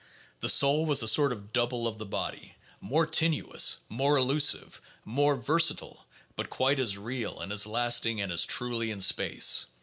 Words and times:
The 0.39 0.49
soul 0.49 0.87
was 0.87 1.03
a 1.03 1.07
sort 1.07 1.31
of 1.31 1.53
double 1.53 1.87
of 1.87 1.99
the 1.99 2.07
body, 2.07 2.55
more 2.79 3.05
tenuous, 3.05 3.77
more 3.87 4.17
elusive, 4.17 4.81
more 5.05 5.35
versa 5.35 5.75
tile, 5.75 6.07
but 6.35 6.49
quite 6.49 6.79
as 6.79 6.97
"real" 6.97 7.39
and 7.39 7.51
as 7.51 7.67
lasting 7.67 8.19
and 8.19 8.31
as 8.31 8.43
truly 8.43 8.89
in 8.89 8.99
space. 9.01 9.67